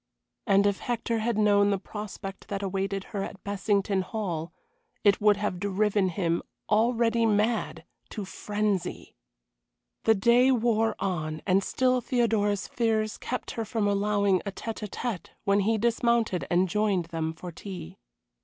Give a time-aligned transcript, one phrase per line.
[0.47, 4.51] And if Hector had known the prospect that awaited her at Bessington Hall,
[5.03, 9.15] it would have driven him already mad to frenzy.
[10.05, 14.89] The day wore on, and still Theodora's fears kept her from allowing a tête à
[14.89, 17.99] tête when he dismounted and joined them for tea.